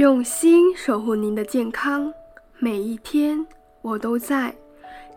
[0.00, 2.10] 用心守护您的健康，
[2.58, 3.46] 每一天
[3.82, 4.50] 我都在。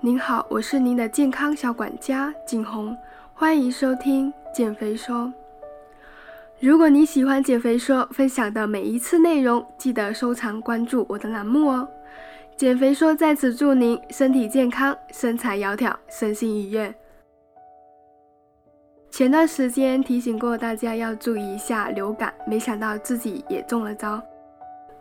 [0.02, 2.94] 您好，我是您的健康小管家景红，
[3.34, 5.32] 欢迎收听减肥说。
[6.60, 11.88] 如果你喜欢减肥说分享的每一次内容，记得收藏关注我的栏目哦。
[12.58, 16.94] 减肥说在此祝您身体健康，身材窈窕，身心愉悦。
[19.10, 24.22] 前段时间提醒过大家要注意一下流感，没想到自己也中了招。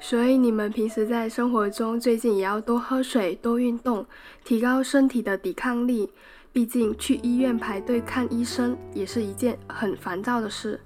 [0.05, 4.05] 所以你们平时在生活中最近也要多喝水、多运动，
[4.45, 6.11] 提高身体的抵抗力。
[6.53, 10.79] 毕竟去医院排队看医生也是一件很烦躁的事。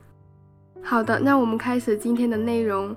[0.83, 2.95] 好的，那我们开始今天的内容。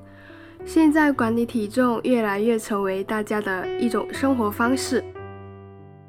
[0.65, 5.01] 现在管理体重越来越成为大家的一种生活方式，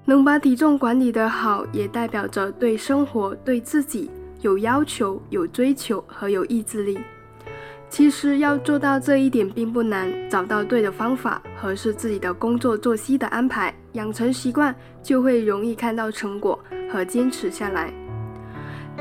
[0.04, 6.98] 能把体重管理得好，也代表着对生活、对自己有要求、有追求和有意志力。
[7.90, 16.56] 其实要做到这一点并不难，找到对的方法，合适自己的工作作息的安排，养成习惯，就会容易看到成果
[16.88, 17.92] 和坚持下来。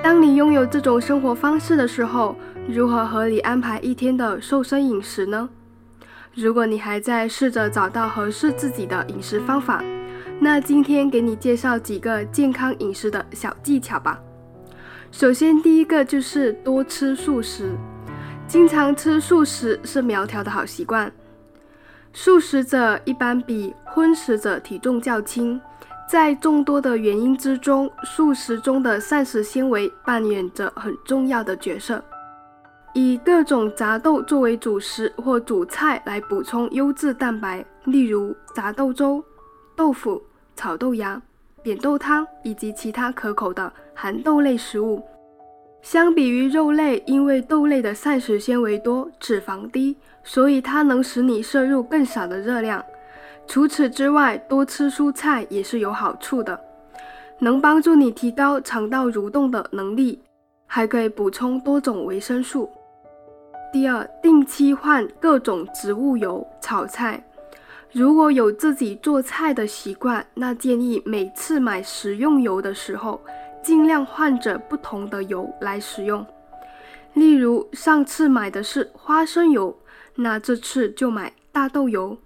[0.02, 2.36] 当你拥有这种生活方式的时候，
[2.68, 5.48] 如何合理安排一天的瘦身饮食呢？
[6.34, 9.84] 如果你还在试着找到合适自己的饮食方法，
[10.40, 14.20] 那今天给你介绍几个健康饮食的小技巧吧。
[15.12, 17.72] 首先，第一个就是多吃素食。
[18.50, 21.10] 经常吃素食是苗条的好习惯。
[22.14, 25.62] 素食者一般比荤食者体重较轻，
[26.10, 32.04] 在众多的原因之中，素食中的膳食纤维扮演着很重要的角色。
[32.96, 39.24] 以各种杂豆作为主食或主菜来补充优质蛋白，例如杂豆粥、
[39.76, 40.20] 豆腐、
[40.56, 41.22] 炒豆芽、
[41.62, 45.04] 扁豆汤以及其他可口的含豆类食物。
[45.82, 52.84] 相比于肉类，因为豆类的膳食纤维多、脂肪低，所以它能使你摄入更少的热量。
[53.48, 56.60] 除此之外，多吃蔬菜也是有好处的，
[57.40, 60.22] 能帮助你提高肠道蠕动的能力，
[60.68, 62.70] 还可以补充多种维生素。
[63.72, 67.24] 第二，定期换各种植物油炒菜。
[67.92, 73.20] 如果有自己做菜的习惯，那建议每次买食用油的时候。
[73.62, 76.26] 尽量换着不同的油来使用，
[77.14, 79.78] 例如上次买的是花生油，
[80.16, 82.18] 那这次就买大豆油，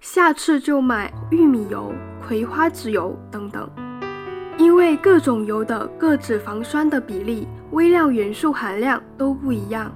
[0.00, 1.92] 下次就买玉米油、
[2.26, 3.68] 葵花籽油等等。
[4.56, 9.92] 因为各种油的各脂肪酸的比例、微量元素含量都不一样，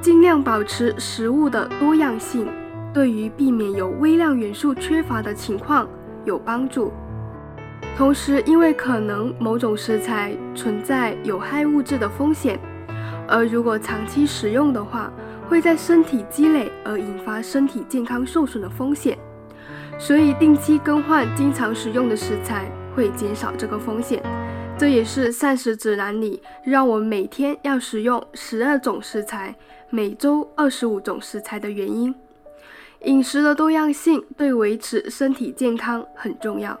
[0.00, 2.46] 尽量保持食物的多样性，
[2.94, 5.88] 对于避免有微量元素缺乏的情况
[6.24, 6.92] 有帮助。
[7.96, 12.60] 同时，因为可能某种食材存在有害物质的风险，
[13.26, 15.10] 而如果长期食用的话，
[15.48, 19.16] 会在身体积累而引发身体健康受损的风险。
[19.98, 24.22] 所以，定期更换经常使用的食材会减少这个风险。
[24.76, 29.56] 这也是膳食指南里让我每天要食用十二种食材，
[29.88, 32.14] 每周二十五种食材的原因。
[33.04, 36.78] 饮食的多样性对维持身体健康很重要。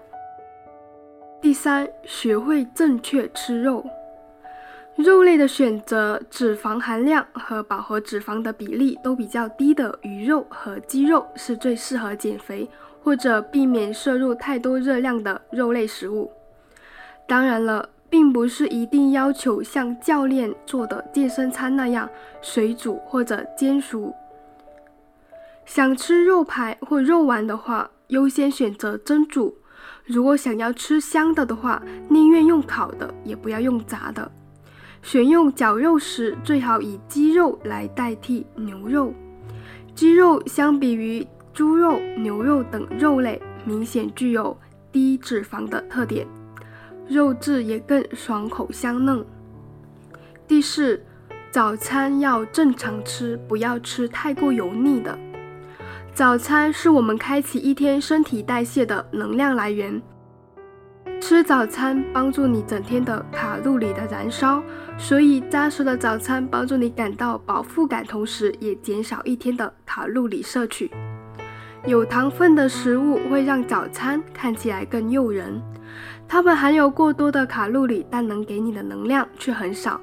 [1.40, 3.84] 第三，学会正确吃肉。
[4.96, 12.68] 肉类的选择，脂肪含量和饱和脂肪的比例都比较低的鱼肉和鸡肉是最适合减肥
[13.02, 16.32] 或者避免摄入太多热量的肉类食物。
[17.28, 22.08] 当然了，并不是一定要求像教练做的健身餐那样
[22.40, 24.14] 水煮或者煎熟。
[25.66, 29.58] 想吃肉排或肉丸的话，优先选择蒸煮。
[30.06, 34.30] 如果想要吃香的的话，宁愿用烤的，也不要用炸的。
[35.02, 39.12] 选用绞肉时，最好以鸡肉来代替牛肉。
[39.94, 44.56] 鸡肉相比于猪肉、牛肉等肉类，明显具有
[44.92, 46.24] 低脂肪的特点，
[47.08, 49.24] 肉质也更爽口香嫩。
[50.46, 51.02] 第四，
[51.50, 55.18] 早餐要正常吃，不要吃太过油腻的。
[56.16, 60.00] 早餐是我们开启一天身体代谢的能量来源。
[61.20, 64.62] 吃早餐帮助你整天的卡路里的燃烧，
[64.96, 70.90] 所以扎实的早餐帮助你感到饱腹感，同时也减少一天的卡路里摄取。
[71.84, 75.60] 有糖分的食物会让早餐看起来更诱人，
[76.26, 80.00] 它们含有过多的卡路里，但能给你的能量却很少。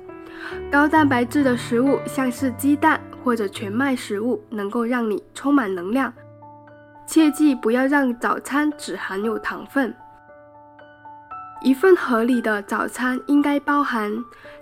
[0.71, 6.13] 高蛋白质的食物，像是鸡蛋或者全麦食物，能够让你充满能量。
[7.07, 9.93] 切记不要让早餐只含有糖分。
[11.61, 14.11] 一份合理的早餐应该包含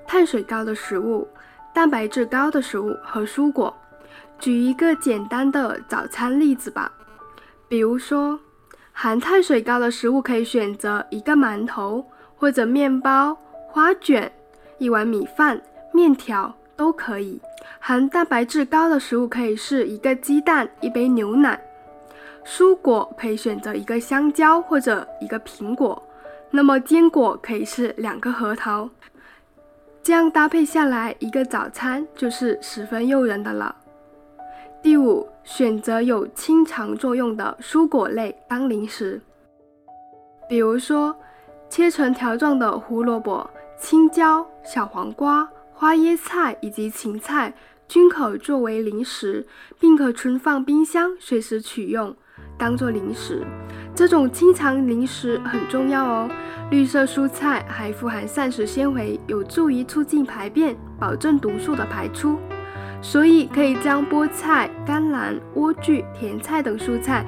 [0.05, 1.27] 碳水高的食物、
[1.73, 3.75] 蛋白质高的食物和蔬果，
[4.37, 6.91] 举一个简单的早餐例子吧，
[7.67, 8.39] 比如说，
[8.91, 12.05] 含碳水高的食物可以选择一个馒头
[12.35, 13.35] 或者面包、
[13.67, 14.31] 花卷、
[14.77, 15.59] 一碗米饭、
[15.91, 17.39] 面条都可以；
[17.79, 21.61] 含蛋白质高的食物可以是一个鸡蛋、一杯牛奶。
[22.43, 26.01] 蔬果可以选择一个香蕉或者一个苹果，
[26.49, 28.89] 那么坚果可以是两个核桃。
[30.01, 33.75] 这样搭配下来，一个早餐就是十分诱人的了。
[34.81, 39.21] 第五，选择有清肠作用的蔬果类当零食，
[40.49, 41.15] 比如说
[41.69, 43.47] 切成条状的胡萝卜、
[43.77, 45.47] 青椒、小黄瓜、
[45.81, 47.55] 花椰菜以及芹菜，
[47.87, 49.47] 均可作为零食，
[49.79, 52.15] 并可存放冰箱，随时取用，
[52.55, 53.43] 当做零食。
[53.95, 56.29] 这种清肠零食很重要哦。
[56.69, 62.37] 绿色蔬菜还富含膳食纤维，有助于促进排便，保证毒素的排出。
[63.01, 67.25] 所以可以将菠菜、甘蓝、莴苣、甜菜等蔬菜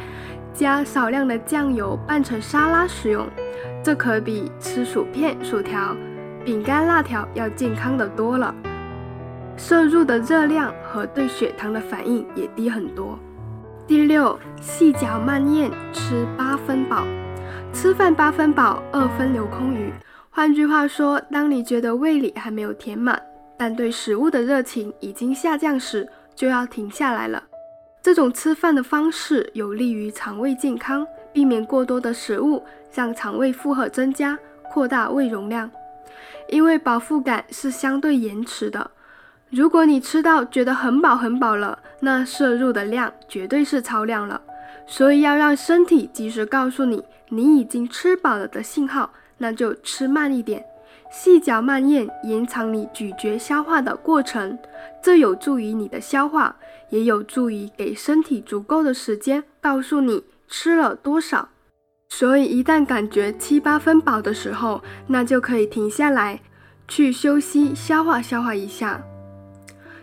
[0.53, 3.27] 加少量的酱油拌成沙拉食用，
[3.83, 5.97] 这可比吃薯片、薯条、
[6.43, 8.53] 饼干、辣条要健康的多了。
[9.55, 13.17] 摄入的热量和对血糖的反应也低很多。
[13.85, 17.05] 第六，细嚼慢咽，吃八分饱。
[17.71, 19.91] 吃饭八分饱，二分留空余。
[20.29, 23.21] 换句话说，当你觉得胃里还没有填满。
[23.55, 27.41] 但对食物的热情已经下降时，就要停下来了。
[28.01, 32.61] 这种吃饭的方式有利于肠胃健康，避免过多的食物
[32.93, 34.37] 让肠胃负荷增加，
[34.71, 35.69] 扩大胃容量。
[36.49, 38.91] 因为饱腹感是相对延迟的，
[39.49, 44.41] 如果你吃到觉得很饱很饱了，那摄入的量绝对是超量了。
[44.85, 50.63] 所以要让身体及时告诉你你已经吃饱了的信号，那就吃慢一点。
[51.09, 54.57] 细嚼慢咽，延长你咀嚼消化的过程，
[55.01, 56.55] 这有助于你的消化，
[56.89, 61.49] 也有助于给身体足够的时间告诉你吃了多少。
[62.15, 66.39] 所以一旦感觉七八分饱的时候，那就可以停下来，
[66.87, 69.01] 去休息消化消化一下。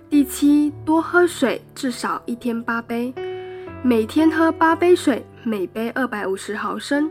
[0.09, 3.15] 第七，多喝水，至少一天八杯，
[3.85, 7.09] 每天喝八杯水，每杯二百五十毫升，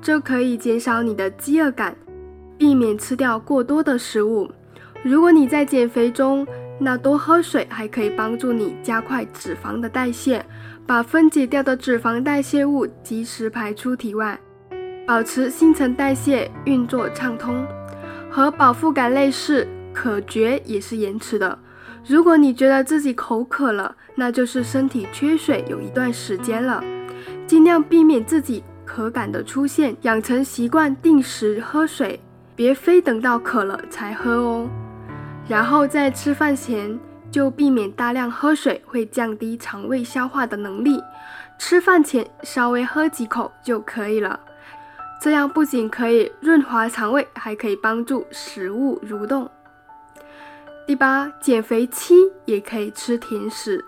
[0.00, 1.94] 这可以减少你的饥饿感。
[2.56, 4.50] 避免吃掉过多的食物。
[5.02, 6.46] 如果你在减肥中，
[6.78, 10.44] 那多喝水还可以帮助你加快脂肪的代谢，
[10.86, 14.38] 把分解掉的脂肪代谢物及时排出体外，
[15.06, 17.66] 保持新陈代谢运作畅通。
[18.30, 21.58] 和饱腹感类似，渴觉也是延迟的。
[22.06, 26.82] 如果你觉得自己口渴了，那就是身体缺水有一段时间了。
[27.46, 32.20] 尽量避免自己渴感的出现，养成习惯定时喝水。
[32.54, 34.68] 别非等到渴了才喝哦，
[35.48, 36.98] 然后在吃饭前
[37.30, 41.02] 就避免大量喝水，会降低肠胃消化的能力。
[41.58, 44.38] 吃饭前稍微喝几口就可以了，
[45.22, 49.50] 这样不仅可以润滑肠胃，还可以帮助食物蠕动。
[50.86, 52.14] 第八，减肥期
[52.44, 53.84] 也可以吃甜食，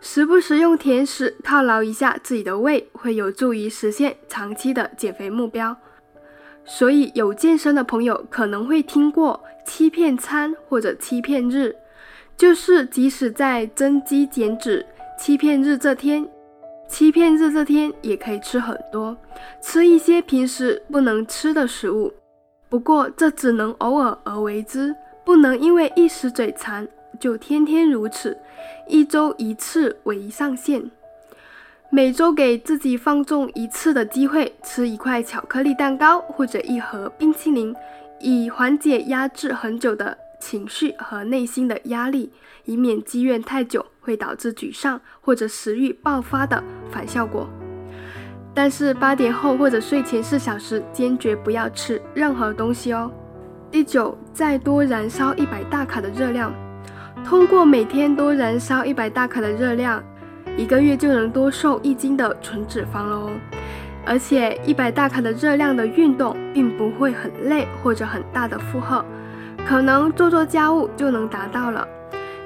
[0.00, 5.76] 时不时用甜食犒劳一下自己的胃，会有助于实现长期的减肥目标。
[6.64, 11.76] 所以，有健身的朋友可能会听过欺骗餐或者欺骗日，
[12.36, 14.84] 就是即使在增肌减脂
[15.18, 16.26] 欺骗日这天，
[16.88, 19.16] 欺骗日这天也可以吃很多，
[19.60, 22.12] 吃一些平时不能吃的食物。
[22.68, 26.88] 不过，这只能偶尔而为之，不能因为一时嘴馋
[27.20, 28.36] 就天天如此，
[28.88, 30.90] 一周一次为上限。
[31.94, 37.72] 每周给自己放纵一次的机会，吃一块巧克力蛋糕或者一盒冰淇淋，
[38.18, 42.32] 以缓解压制很久的情绪和内心的压力，
[42.64, 46.60] 以免积怨太久会导致沮丧或者食欲爆发的
[46.90, 47.48] 反效果。
[48.52, 53.08] 但是八点后或者睡前四小时坚决不要吃任何东西哦。
[53.70, 56.52] 第九，再多燃烧一百大卡的热量，
[57.24, 60.02] 通过每天多燃烧一百大卡的热量。
[60.56, 63.30] 一个月就能多瘦一斤的纯脂肪了哦，
[64.04, 69.04] 而且一百大卡的热量的运动并不会很累或者很大的负荷，
[69.66, 71.86] 可能做做家务就能达到了。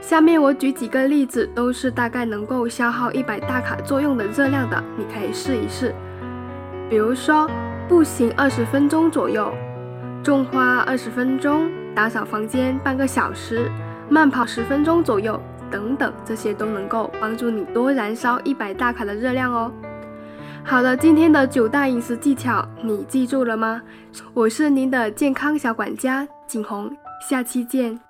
[0.00, 5.94] 下面我举几个例子，都是大概能够消耗一百大卡作用的热量的，你可以试一试。
[6.88, 7.46] 比如说
[7.86, 9.52] 步行二十分钟左右，
[10.22, 13.70] 种花二十分钟，打扫房间半个小时，
[14.08, 15.38] 慢跑十分钟左右。
[15.70, 19.72] 等等，这些都能够帮助你多燃烧一百大卡的热量哦。
[20.64, 23.80] 好了，今天的九大饮食技巧你记住了吗？
[24.34, 26.94] 我是您的健康小管家景红，
[27.28, 28.07] 下期见。